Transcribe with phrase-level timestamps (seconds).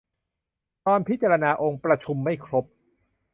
[0.85, 2.65] ตอนพิจารณาองค์ประชุมไม่ครบ